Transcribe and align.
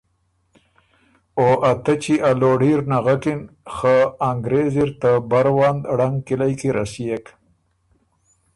او 1.39 1.47
ا 1.69 1.71
تچی 1.83 2.15
ا 2.29 2.31
لوړي 2.39 2.71
ر 2.79 2.81
نغکِن 2.91 3.39
خه 3.75 3.95
انګرېز 4.29 4.73
اِر 4.81 4.89
ته 5.01 5.11
بروند 5.29 5.81
ړنګ 5.97 6.17
کِلئ 6.27 6.53
کی 6.59 6.69
رسيېک 6.77 7.25